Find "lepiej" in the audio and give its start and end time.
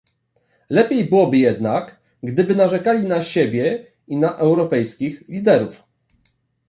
0.69-1.05